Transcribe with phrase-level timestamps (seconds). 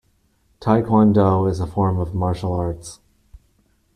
[0.59, 3.01] Taekwondo is a form of martial arts.